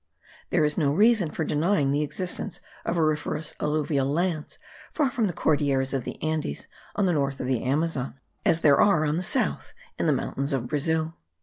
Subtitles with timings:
[0.49, 4.57] There is no reason for denying the existence of auriferous alluvial lands
[4.91, 8.81] far from the Cordilleras of the Andes on the north of the Amazon; as there
[8.81, 11.17] are on the south in the mountains of Brazil.